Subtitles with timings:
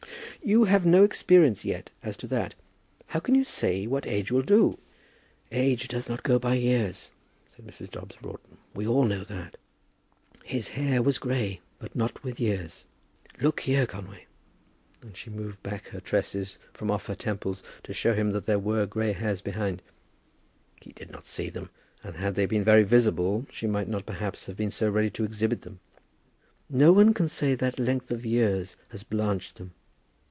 [0.43, 2.55] "You have no experience yet as to that.
[3.09, 4.79] How can you say what age will do?"
[5.51, 7.11] "Age does not go by years,"
[7.47, 7.91] said Mrs.
[7.91, 8.57] Dobbs Broughton.
[8.73, 9.57] "We all know that.
[10.43, 12.85] 'His hair was grey, but not with years.'
[13.39, 14.25] Look here, Conway,"
[15.03, 18.59] and she moved back her tresses from off her temples to show him that there
[18.59, 19.83] were gray hairs behind.
[20.81, 21.69] He did not see them;
[22.03, 25.23] and had they been very visible she might not perhaps have been so ready to
[25.23, 25.79] exhibit them.
[26.67, 29.75] "No one can say that length of years has blanched them.